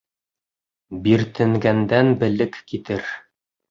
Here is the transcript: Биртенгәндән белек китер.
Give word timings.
Биртенгәндән 1.09 2.13
белек 2.25 2.63
китер. 2.75 3.19